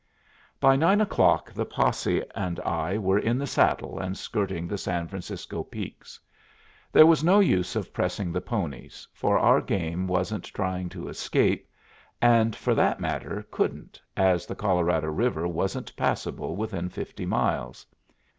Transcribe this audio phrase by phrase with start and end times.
[0.59, 5.07] By nine o'clock the posse and I were in the saddle and skirting the San
[5.07, 6.19] Francisco peaks.
[6.91, 11.69] There was no use of pressing the ponies, for our game wasn't trying to escape,
[12.19, 17.85] and, for that matter, couldn't, as the Colorado River wasn't passable within fifty miles.